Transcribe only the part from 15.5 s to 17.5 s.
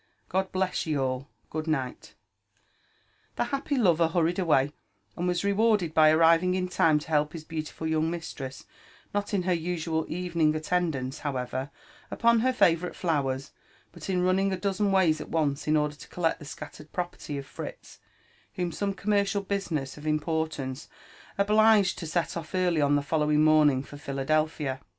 in order to collect the scattered properly of